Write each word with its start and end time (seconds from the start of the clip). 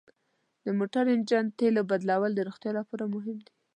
د 0.65 0.67
موټر 0.79 1.05
انجن 1.15 1.45
تیلو 1.59 1.81
بدلول 1.91 2.31
د 2.35 2.39
روغتیا 2.47 2.71
لپاره 2.79 3.03
مهم 3.15 3.37
دي. 3.45 3.53